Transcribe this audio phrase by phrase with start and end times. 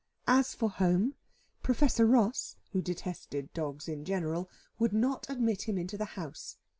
[0.25, 1.13] As for home,
[1.61, 6.57] Professor Ross, who detested dogs in general, would not admit him into the house.